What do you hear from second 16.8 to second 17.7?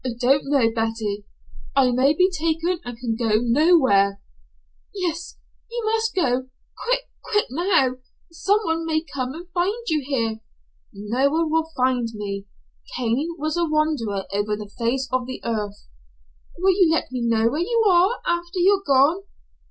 let me know where